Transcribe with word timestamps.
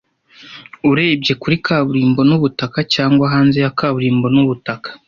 Urebye 0.89 1.33
kuri 1.41 1.55
kaburimbo 1.65 2.21
n'ubutaka, 2.29 2.79
cyangwa 2.93 3.25
hanze 3.33 3.57
ya 3.63 3.71
kaburimbo 3.79 4.27
n'ubutaka, 4.33 4.89